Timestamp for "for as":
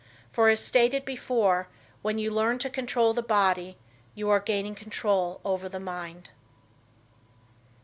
0.31-0.59